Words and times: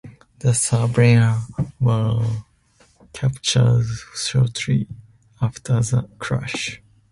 The 0.39 0.55
survivors 0.55 1.43
were 1.79 2.25
captured 3.13 3.85
shortly 4.15 4.87
after 5.39 5.79
the 5.79 6.09
crash. 6.17 6.81